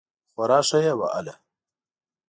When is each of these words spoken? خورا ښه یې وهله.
خورا 0.33 0.59
ښه 0.67 0.79
یې 0.85 0.93
وهله. 0.99 1.33